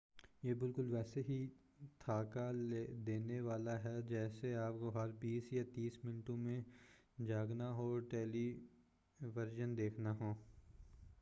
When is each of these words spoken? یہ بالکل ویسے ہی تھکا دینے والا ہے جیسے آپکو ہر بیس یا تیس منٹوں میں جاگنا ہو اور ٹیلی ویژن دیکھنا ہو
یہ 0.43 0.53
بالکل 0.53 0.87
ویسے 0.91 1.21
ہی 1.27 1.35
تھکا 1.99 2.49
دینے 3.07 3.39
والا 3.41 3.77
ہے 3.83 3.95
جیسے 4.07 4.53
آپکو 4.57 4.91
ہر 4.95 5.11
بیس 5.19 5.51
یا 5.53 5.63
تیس 5.73 6.03
منٹوں 6.03 6.37
میں 6.37 6.59
جاگنا 7.17 7.69
ہو 7.71 7.89
اور 7.91 8.01
ٹیلی 8.09 8.47
ویژن 9.19 9.77
دیکھنا 9.77 10.13
ہو 10.19 10.33